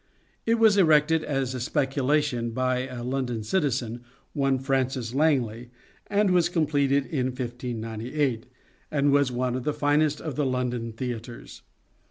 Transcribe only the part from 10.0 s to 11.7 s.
of the London theatres.